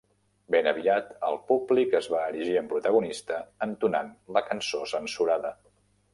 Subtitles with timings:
[0.53, 5.55] Ben aviat el públic es va erigir en protagonista entonant la cançó censurada.